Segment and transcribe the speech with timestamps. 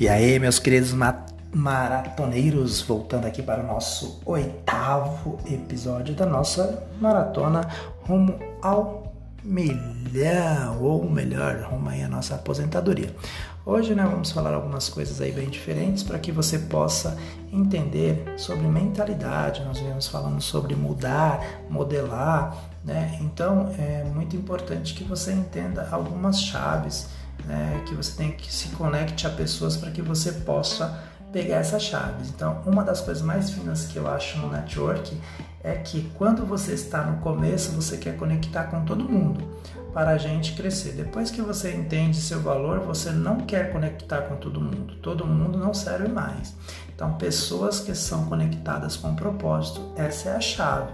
[0.00, 0.94] E aí, meus queridos
[1.54, 7.68] maratoneiros, voltando aqui para o nosso oitavo episódio da nossa maratona
[8.00, 9.12] rumo ao
[9.44, 13.14] milhão, ou melhor, rumo aí à nossa aposentadoria.
[13.64, 17.16] Hoje né, vamos falar algumas coisas aí bem diferentes para que você possa
[17.52, 19.62] entender sobre mentalidade.
[19.64, 23.16] Nós viemos falando sobre mudar, modelar, né?
[23.20, 27.08] Então é muito importante que você entenda algumas chaves
[27.44, 31.82] né, que você tem que se conecte a pessoas para que você possa pegar essas
[31.82, 32.28] chaves.
[32.28, 35.18] Então, uma das coisas mais finas que eu acho no network
[35.64, 39.42] é que quando você está no começo, você quer conectar com todo mundo
[39.92, 40.92] para a gente crescer.
[40.92, 44.96] Depois que você entende seu valor, você não quer conectar com todo mundo.
[44.96, 46.54] Todo mundo não serve mais.
[46.94, 50.92] Então, pessoas que são conectadas com propósito, essa é a chave.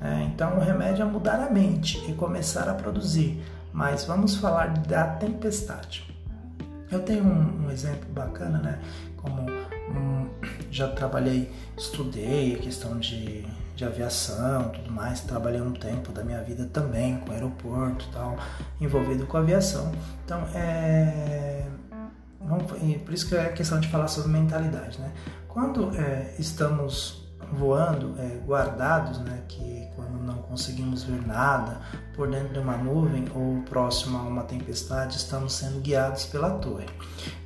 [0.00, 0.30] Né?
[0.32, 3.42] Então, o remédio é mudar a mente e começar a produzir
[3.76, 6.02] mas vamos falar da tempestade.
[6.90, 8.80] Eu tenho um, um exemplo bacana, né?
[9.18, 10.30] Como um,
[10.70, 16.42] já trabalhei, estudei a questão de, de aviação, tudo mais, trabalhei um tempo da minha
[16.42, 18.38] vida também com aeroporto, tal,
[18.80, 19.92] envolvido com aviação.
[20.24, 21.66] Então, é
[22.40, 22.64] vamos,
[23.04, 25.12] por isso que é questão de falar sobre mentalidade, né?
[25.46, 31.80] Quando é, estamos voando é, guardados, né, que quando não conseguimos ver nada
[32.14, 36.86] por dentro de uma nuvem ou próximo a uma tempestade, estamos sendo guiados pela torre.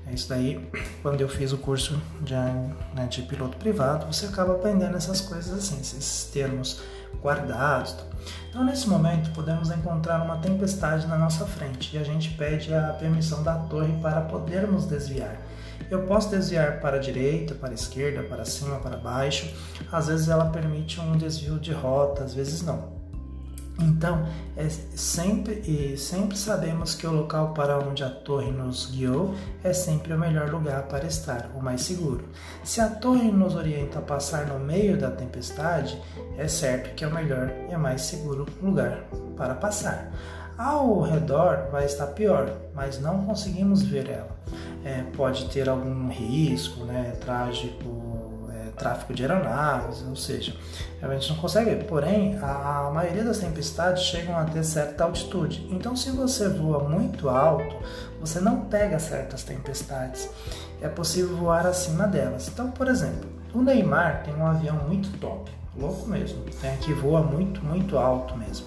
[0.07, 0.69] É isso daí,
[1.03, 5.53] quando eu fiz o curso de, né, de piloto privado, você acaba aprendendo essas coisas
[5.53, 6.81] assim, esses termos
[7.23, 7.97] guardados.
[8.49, 12.93] Então, nesse momento, podemos encontrar uma tempestade na nossa frente e a gente pede a
[12.99, 15.37] permissão da torre para podermos desviar.
[15.89, 19.53] Eu posso desviar para a direita, para a esquerda, para cima, para baixo.
[19.91, 23.01] Às vezes ela permite um desvio de rota, às vezes não.
[23.83, 29.73] Então, é sempre sempre sabemos que o local para onde a torre nos guiou é
[29.73, 32.29] sempre o melhor lugar para estar, o mais seguro.
[32.63, 36.01] Se a torre nos orienta a passar no meio da tempestade,
[36.37, 39.05] é certo que é o melhor e é mais seguro lugar
[39.37, 40.13] para passar.
[40.59, 44.37] Ao redor vai estar pior, mas não conseguimos ver ela.
[44.85, 50.55] É, pode ter algum risco, né, trágico, é, tráfico de aeronaves, ou seja,
[51.03, 51.85] a gente não consegue.
[51.85, 55.67] Porém, a, maioria das tempestades chegam a ter certa altitude.
[55.71, 57.77] Então, se você voa muito alto,
[58.19, 60.31] você não pega certas tempestades.
[60.81, 62.49] É possível voar acima delas.
[62.49, 67.23] Então, por exemplo, o Neymar tem um avião muito top, louco mesmo, tem que voa
[67.23, 68.67] muito, muito alto mesmo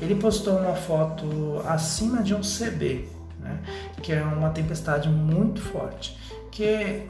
[0.00, 3.08] ele postou uma foto acima de um CB,
[3.44, 3.60] né,
[4.02, 6.18] que é uma tempestade muito forte,
[6.50, 7.06] que,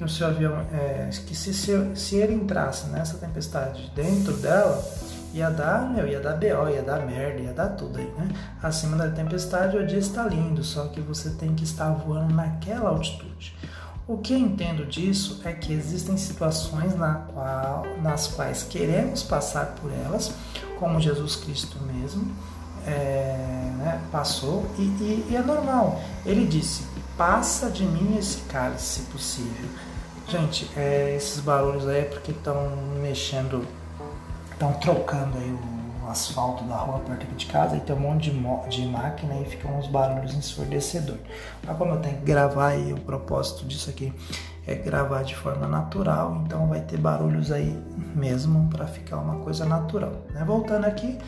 [0.00, 4.82] o seu avião, é, que se, se, se ele entrasse nessa tempestade dentro dela,
[5.32, 8.28] ia dar, meu, ia dar BO, ia dar merda, ia dar tudo aí, né?
[8.62, 12.90] Acima da tempestade o dia está lindo, só que você tem que estar voando naquela
[12.90, 13.54] altitude.
[14.08, 19.74] O que eu entendo disso é que existem situações na qual, nas quais queremos passar
[19.80, 20.32] por elas,
[20.78, 22.32] como Jesus Cristo mesmo
[22.86, 23.36] é,
[23.78, 26.00] né, passou, e, e, e é normal.
[26.24, 26.84] Ele disse:
[27.16, 29.68] Passa de mim esse cálice, se possível.
[30.28, 32.70] Gente, é, esses barulhos aí é porque estão
[33.00, 33.66] mexendo,
[34.52, 35.76] estão trocando aí o
[36.06, 38.38] o asfalto da rua perto aqui de casa e tem um monte de,
[38.68, 41.20] de máquina e ficam uns barulhos ensurdecedores.
[41.66, 44.12] Mas como eu tenho que gravar e o propósito disso aqui
[44.66, 47.76] é gravar de forma natural, então vai ter barulhos aí
[48.14, 50.12] mesmo para ficar uma coisa natural.
[50.30, 50.44] Né?
[50.44, 51.18] Voltando aqui,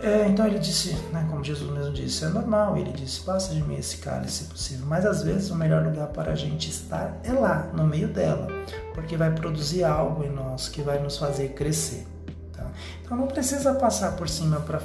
[0.00, 2.76] é, então ele disse, né, como Jesus mesmo disse, é normal.
[2.76, 4.86] Ele disse: passa de mim esse cálice, se possível.
[4.86, 8.48] Mas às vezes o melhor lugar para a gente estar é lá, no meio dela,
[8.94, 12.06] porque vai produzir algo em nós que vai nos fazer crescer.
[13.02, 14.80] Então não precisa passar por cima para,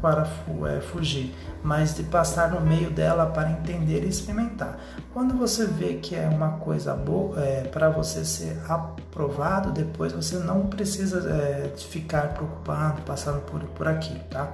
[0.00, 0.28] para
[0.68, 4.78] é, fugir, mas de passar no meio dela para entender e experimentar.
[5.12, 10.38] Quando você vê que é uma coisa boa é, para você ser aprovado, depois você
[10.38, 14.52] não precisa é, ficar preocupado, passando por, por aqui, tá?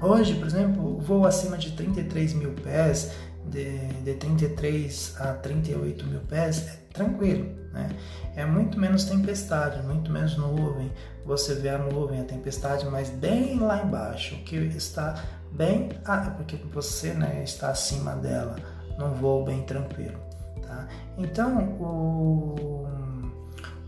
[0.00, 3.12] Hoje, por exemplo, voo acima de 33 mil pés,
[3.46, 7.88] de, de 33 a 38 mil pés, é tranquilo, né?
[8.36, 10.92] É muito menos tempestade, muito menos nuvem.
[11.24, 15.22] Você vê a nuvem, a tempestade, mas bem lá embaixo, que está
[15.52, 18.56] bem, ah, porque você, né, está acima dela,
[18.98, 20.18] num voo bem tranquilo,
[20.62, 20.86] tá?
[21.18, 22.86] Então, o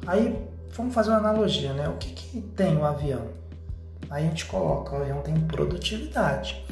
[0.06, 1.88] aí vamos fazer uma analogia, né?
[1.88, 3.28] O que, que tem o avião?
[4.10, 6.64] Aí a gente coloca, o avião tem produtividade.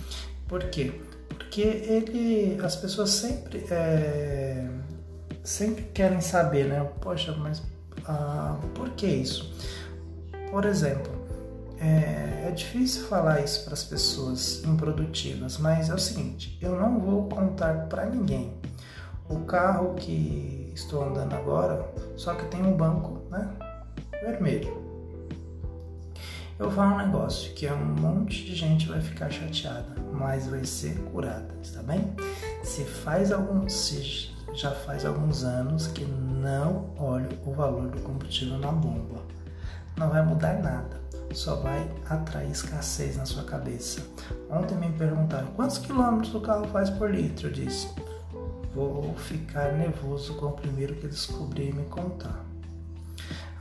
[0.48, 1.00] Por quê?
[1.40, 4.68] Porque ele, as pessoas sempre é,
[5.42, 6.86] sempre querem saber, né?
[7.00, 7.62] Poxa, mas
[8.04, 9.52] ah, por que isso?
[10.50, 11.10] Por exemplo,
[11.80, 17.00] é, é difícil falar isso para as pessoas improdutivas, mas é o seguinte: eu não
[17.00, 18.52] vou contar para ninguém
[19.28, 23.48] o carro que estou andando agora, só que tem um banco, né?
[24.22, 24.79] Vermelho.
[26.60, 30.62] Eu vou falar um negócio que um monte de gente vai ficar chateada, mas vai
[30.62, 32.12] ser curada, está bem?
[32.62, 38.58] Se faz algum, se já faz alguns anos que não olho o valor do combustível
[38.58, 39.22] na bomba,
[39.96, 41.00] não vai mudar nada,
[41.32, 44.02] só vai atrair escassez na sua cabeça.
[44.50, 47.88] Ontem me perguntaram quantos quilômetros o carro faz por litro, eu disse
[48.74, 52.49] vou ficar nervoso com o primeiro que descobrir e me contar.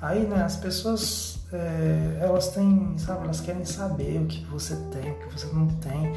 [0.01, 5.11] Aí, né, as pessoas, é, elas têm, sabe, elas querem saber o que você tem,
[5.11, 6.13] o que você não tem.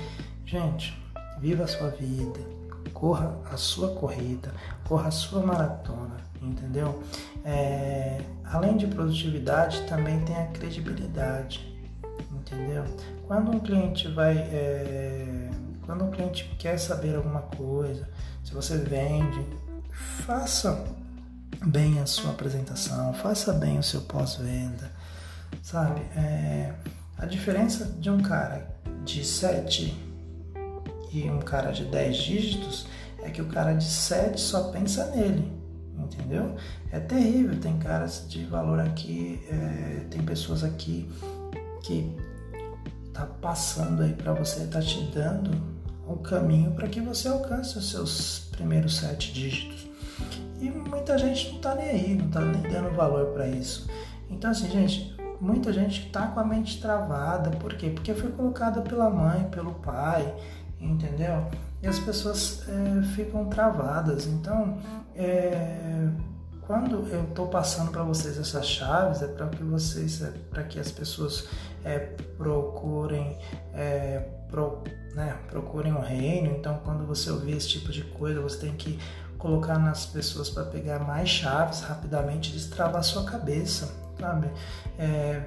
[0.46, 0.96] Gente,
[1.40, 2.38] viva a sua vida,
[2.92, 4.54] corra a sua corrida,
[4.86, 7.02] corra a sua maratona, entendeu?
[7.44, 11.76] É, além de produtividade, também tem a credibilidade,
[12.30, 12.84] entendeu?
[13.26, 15.50] Quando um cliente vai, é,
[15.84, 18.08] quando um cliente quer saber alguma coisa,
[18.44, 19.44] se você vende,
[19.90, 20.84] faça
[21.64, 24.90] bem a sua apresentação, faça bem o seu pós-venda,
[25.62, 26.00] sabe?
[26.16, 26.72] É,
[27.16, 28.68] a diferença de um cara
[29.04, 29.96] de 7
[31.12, 32.86] e um cara de 10 dígitos
[33.22, 35.52] é que o cara de 7 só pensa nele,
[35.96, 36.56] entendeu?
[36.90, 41.08] É terrível, tem caras de valor aqui, é, tem pessoas aqui
[41.82, 42.16] que
[43.12, 45.50] tá passando aí para você, tá te dando
[46.06, 49.86] o caminho para que você alcance os seus primeiros sete dígitos.
[50.62, 53.90] E muita gente não está nem aí, não está nem dando valor para isso.
[54.30, 57.50] Então, assim, gente, muita gente está com a mente travada.
[57.50, 57.90] Por quê?
[57.90, 60.32] Porque foi colocada pela mãe, pelo pai,
[60.80, 61.44] entendeu?
[61.82, 64.28] E as pessoas é, ficam travadas.
[64.28, 64.78] Então,
[65.16, 66.08] é,
[66.60, 70.78] quando eu estou passando para vocês essas chaves, é para que vocês, é para que
[70.78, 71.48] as pessoas
[71.84, 71.98] é,
[72.38, 73.36] procurem,
[73.74, 74.84] é, pro,
[75.16, 76.54] né, procurem o reino.
[76.56, 78.96] Então, quando você ouvir esse tipo de coisa, você tem que
[79.42, 84.48] colocar nas pessoas para pegar mais chaves rapidamente, destravar sua cabeça, sabe?
[84.96, 85.42] É,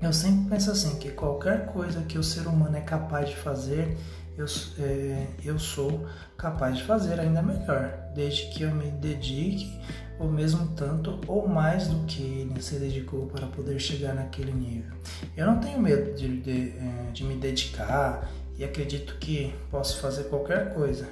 [0.00, 3.98] eu sempre penso assim que qualquer coisa que o ser humano é capaz de fazer,
[4.38, 4.46] eu,
[4.78, 6.06] é, eu sou
[6.38, 9.78] capaz de fazer ainda melhor, desde que eu me dedique
[10.18, 14.96] o mesmo tanto ou mais do que ele se dedicou para poder chegar naquele nível.
[15.36, 18.26] Eu não tenho medo de, de, é, de me dedicar
[18.56, 21.06] e acredito que posso fazer qualquer coisa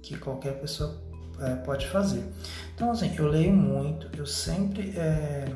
[0.00, 1.05] que qualquer pessoa
[1.40, 2.24] é, pode fazer.
[2.74, 4.90] Então, assim, eu leio muito, eu sempre.
[4.96, 5.46] É,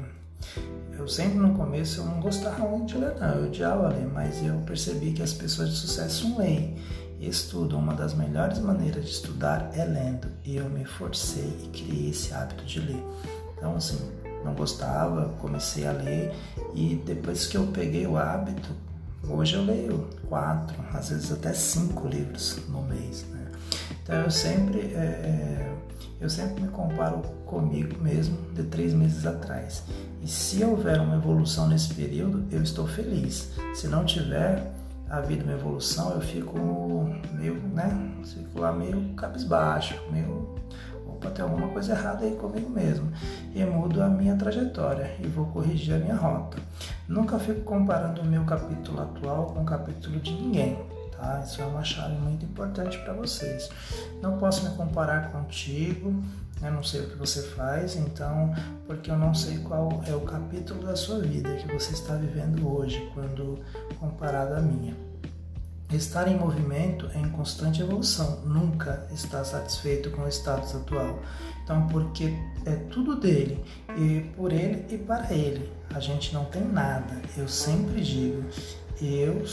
[0.98, 4.44] eu sempre no começo eu não gostava muito de ler, não, eu odiava ler, mas
[4.44, 6.76] eu percebi que as pessoas de sucesso leem
[7.18, 7.78] e estudam.
[7.78, 12.34] Uma das melhores maneiras de estudar é lendo, e eu me forcei e criei esse
[12.34, 13.02] hábito de ler.
[13.56, 13.98] Então, assim,
[14.44, 16.32] não gostava, comecei a ler,
[16.74, 18.70] e depois que eu peguei o hábito,
[19.28, 23.24] hoje eu leio quatro, às vezes até cinco livros no mês.
[23.30, 23.39] Né?
[24.02, 25.72] Então eu sempre, é, é,
[26.20, 29.84] eu sempre me comparo comigo mesmo de três meses atrás.
[30.22, 33.52] E se houver uma evolução nesse período, eu estou feliz.
[33.74, 34.70] Se não tiver
[35.08, 36.58] havido uma evolução, eu fico
[37.32, 38.12] meio, né?
[38.24, 40.54] Fico lá meio cabisbaixo, meio
[41.06, 43.10] opa, tem alguma coisa errada aí comigo mesmo.
[43.54, 46.58] E mudo a minha trajetória e vou corrigir a minha rota.
[47.08, 50.78] Nunca fico comparando o meu capítulo atual com o capítulo de ninguém
[51.20, 51.43] tá?
[51.44, 53.69] Isso é uma chave muito importante para vocês.
[54.23, 56.23] Não posso me comparar contigo,
[56.62, 58.54] eu não sei o que você faz, então,
[58.87, 62.66] porque eu não sei qual é o capítulo da sua vida que você está vivendo
[62.68, 63.59] hoje, quando
[63.99, 64.94] comparado à minha.
[65.90, 71.18] Estar em movimento é em constante evolução, nunca está satisfeito com o status atual.
[71.64, 72.33] Então, porque
[72.64, 73.64] é tudo dele,
[73.97, 75.73] e por ele e para ele.
[75.92, 77.21] A gente não tem nada.
[77.37, 78.44] Eu sempre digo,
[79.00, 79.45] eu,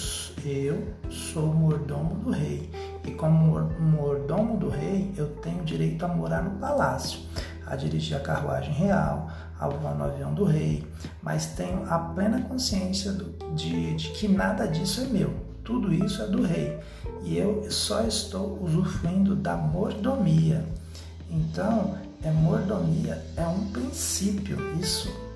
[0.46, 2.70] eu sou mordomo do rei.
[3.06, 7.20] E como mordomo do rei, eu tenho direito a morar no palácio,
[7.66, 10.86] a dirigir a carruagem real, a voar no avião do rei,
[11.22, 15.34] mas tenho a plena consciência do, de, de que nada disso é meu.
[15.63, 16.80] Tudo isso é do rei.
[17.24, 20.63] E eu só estou usufruindo da mordomia.
[21.30, 24.58] Então, é mordomia, é um princípio.
[24.80, 25.26] Isso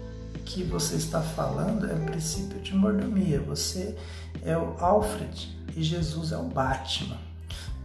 [0.41, 3.39] que você está falando é o princípio de mordomia.
[3.41, 3.97] Você
[4.43, 7.17] é o Alfred e Jesus é o Batman.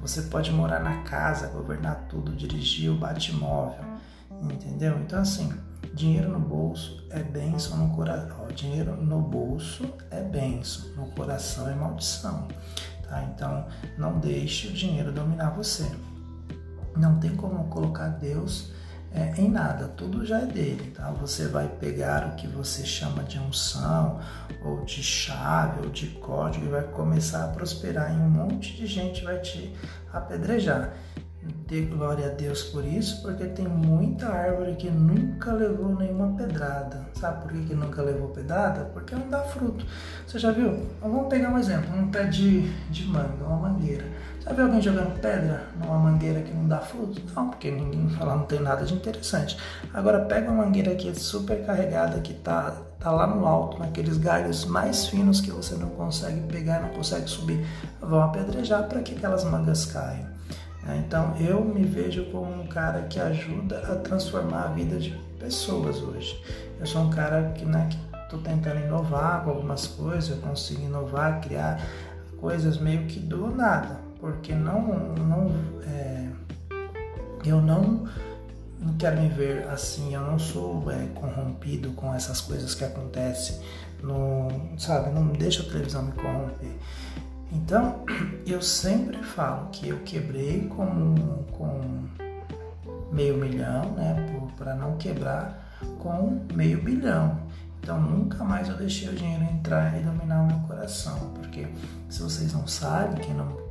[0.00, 3.84] Você pode morar na casa, governar tudo, dirigir o Batmóvel,
[4.42, 4.98] entendeu?
[5.00, 5.52] Então assim,
[5.94, 8.46] dinheiro no bolso é bênção no coração.
[8.54, 12.46] Dinheiro no bolso é bênção, no coração é maldição.
[13.02, 13.22] Tá?
[13.25, 15.90] Então não deixe o dinheiro dominar você.
[16.96, 18.70] Não tem como colocar Deus
[19.16, 21.11] é, em nada, tudo já é dele, tá?
[21.12, 24.20] Você vai pegar o que você chama de unção,
[24.62, 28.87] ou de chave, ou de código e vai começar a prosperar e um monte de
[28.87, 29.75] gente vai te
[30.12, 30.92] apedrejar.
[31.66, 37.08] dê glória a Deus por isso, porque tem muita árvore que nunca levou nenhuma pedrada.
[37.14, 38.85] Sabe por que, que nunca levou pedrada?
[38.92, 39.87] Porque não dá fruto.
[40.26, 40.87] Você já viu?
[41.00, 44.04] Vamos pegar um exemplo, um pé de, de manga, uma mangueira.
[44.46, 47.20] Já viu alguém jogando pedra numa mangueira que não dá fruto?
[47.34, 49.58] Não, porque ninguém fala, não tem nada de interessante.
[49.92, 54.18] Agora pega uma mangueira que é super carregada, que tá, tá lá no alto, naqueles
[54.18, 57.66] galhos mais finos que você não consegue pegar, não consegue subir.
[58.00, 60.28] Vão apedrejar para que aquelas mangas caiam.
[60.84, 61.02] Né?
[61.04, 65.10] Então eu me vejo como um cara que ajuda a transformar a vida de
[65.40, 66.40] pessoas hoje.
[66.78, 67.88] Eu sou um cara que né,
[68.22, 71.84] estou tentando inovar com algumas coisas, eu consigo inovar, criar
[72.40, 74.83] coisas meio que do nada, porque não,
[75.14, 75.52] não
[75.87, 76.28] é,
[77.45, 78.09] eu não,
[78.80, 83.61] não quero me ver assim, eu não sou é, corrompido com essas coisas que acontecem,
[84.02, 86.73] no, sabe, não deixa a televisão me corromper.
[87.52, 88.04] Então,
[88.45, 91.14] eu sempre falo que eu quebrei com,
[91.52, 92.04] com
[93.12, 94.26] meio milhão, né,
[94.59, 97.38] para não quebrar com meio bilhão.
[97.80, 101.68] Então, nunca mais eu deixei o dinheiro entrar e dominar o meu coração, porque
[102.09, 103.65] se vocês não sabem, quem não,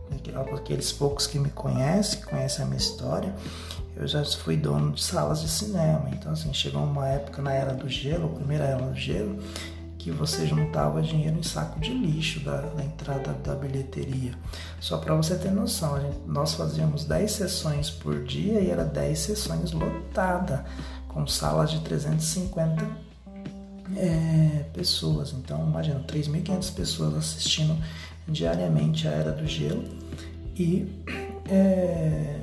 [0.56, 3.34] aqueles poucos que me conhecem, que conhecem a minha história,
[3.96, 6.10] eu já fui dono de salas de cinema.
[6.12, 9.38] Então, assim, chegou uma época na era do gelo, a primeira era do gelo,
[9.98, 14.34] que você juntava dinheiro em saco de lixo da, da entrada da bilheteria.
[14.80, 19.18] Só para você ter noção, gente, nós fazíamos 10 sessões por dia e era 10
[19.18, 20.66] sessões lotada,
[21.08, 22.86] com salas de 350
[23.96, 25.34] é, pessoas.
[25.34, 27.76] Então, imagina, 3.500 pessoas assistindo
[28.28, 29.84] diariamente a Era do Gelo.
[30.56, 30.88] E,
[31.50, 32.42] é,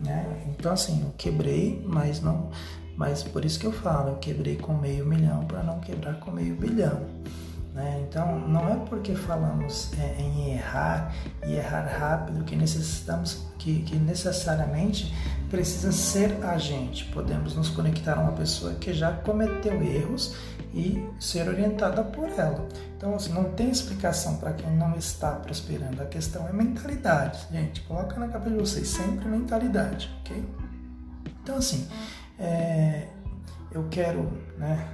[0.00, 2.50] né, então, assim, eu quebrei, mas não
[2.96, 6.30] mas por isso que eu falo, eu quebrei com meio milhão para não quebrar com
[6.30, 7.00] meio bilhão.
[7.74, 8.04] Né?
[8.06, 11.14] Então, não é porque falamos é, em errar
[11.46, 15.12] e errar rápido que necessitamos que, que, necessariamente
[15.52, 17.04] precisa ser a gente.
[17.12, 20.34] Podemos nos conectar a uma pessoa que já cometeu erros
[20.72, 22.66] e ser orientada por ela.
[22.96, 26.02] Então, assim, não tem explicação para quem não está prosperando.
[26.02, 27.82] A questão é mentalidade, gente.
[27.82, 30.42] Coloca na cabeça de vocês sempre mentalidade, ok?
[31.42, 31.86] Então, assim,
[32.38, 33.08] é,
[33.70, 34.88] eu quero né,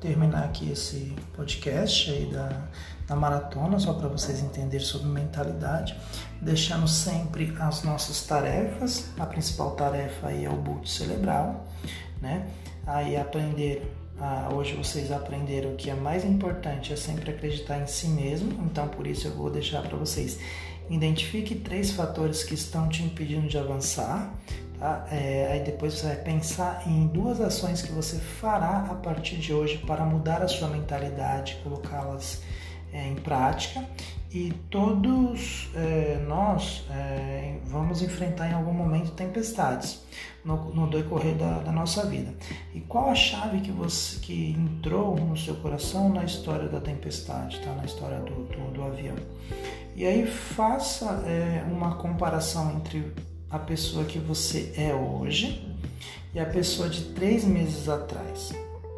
[0.00, 2.64] terminar aqui esse podcast aí da,
[3.10, 5.96] da maratona, só para vocês entenderem sobre mentalidade,
[6.40, 9.06] deixando sempre as nossas tarefas.
[9.18, 11.66] A principal tarefa aí é o bulto cerebral,
[12.22, 12.46] né?
[12.86, 18.06] Aí aprender ah, hoje vocês aprenderam que é mais importante é sempre acreditar em si
[18.06, 20.38] mesmo, então por isso eu vou deixar para vocês.
[20.88, 24.32] Identifique três fatores que estão te impedindo de avançar,
[24.78, 25.06] Tá?
[25.10, 29.52] É, aí depois você vai pensar em duas ações que você fará a partir de
[29.52, 32.40] hoje para mudar a sua mentalidade, colocá-las
[32.92, 33.84] é, em prática.
[34.32, 40.02] E todos é, nós é, vamos enfrentar em algum momento tempestades
[40.44, 42.32] no, no decorrer da, da, nossa vida.
[42.72, 47.58] E qual a chave que você que entrou no seu coração na história da tempestade,
[47.60, 47.72] tá?
[47.72, 49.16] na história do, do, do avião?
[49.96, 53.12] E aí faça é, uma comparação entre
[53.50, 55.68] a pessoa que você é hoje
[56.32, 58.52] e a pessoa de três meses atrás.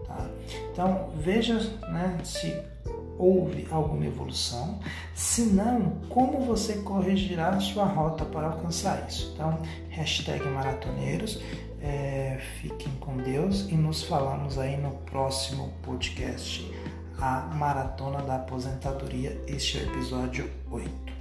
[0.06, 0.28] Tá?
[0.70, 1.58] Então veja
[1.90, 2.54] né, se
[3.18, 4.80] houve alguma evolução,
[5.14, 9.32] se não, como você corrigirá sua rota para alcançar isso.
[9.34, 11.40] Então, hashtag maratoneiros,
[11.80, 16.70] é, fiquem com Deus e nos falamos aí no próximo podcast,
[17.18, 21.11] a Maratona da Aposentadoria, este é o episódio 8.